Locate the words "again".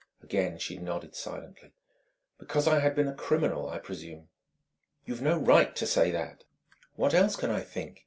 0.23-0.57